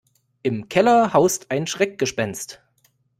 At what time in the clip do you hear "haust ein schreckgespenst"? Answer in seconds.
1.13-2.63